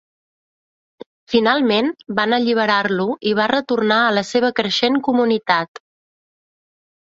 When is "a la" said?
4.07-4.25